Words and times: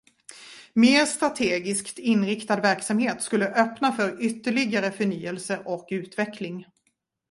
Mer 0.73 1.05
strategiskt 1.05 1.99
inriktad 1.99 2.55
verksamhet 2.61 3.21
skulle 3.21 3.47
öppna 3.53 3.91
för 3.91 4.21
ytterligare 4.21 4.91
förnyelse 4.91 5.59
och 5.65 5.87
utveckling. 5.91 6.65